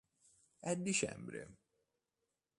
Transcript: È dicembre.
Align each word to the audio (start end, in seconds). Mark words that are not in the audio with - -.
È 0.59 0.75
dicembre. 0.77 1.53